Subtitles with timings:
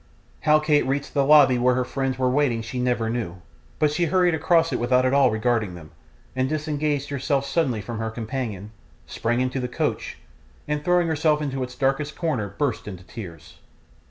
[0.39, 3.39] How Kate reached the lobby where her friends were waiting she never knew,
[3.77, 5.91] but she hurried across it without at all regarding them,
[6.35, 8.71] and disengaged herself suddenly from her companion,
[9.05, 10.17] sprang into the coach,
[10.67, 13.59] and throwing herself into its darkest corner burst into tears.